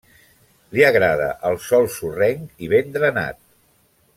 [0.77, 3.43] Li agrada el sòl sorrenc i ben drenat.